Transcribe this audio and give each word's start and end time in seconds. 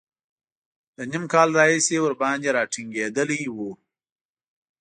له 0.95 1.03
نیم 1.11 1.25
کال 1.33 1.49
راهیسې 1.57 1.97
ورباندې 2.01 2.49
را 2.55 2.63
ټینګېدلی 2.71 3.41
و. 3.55 3.57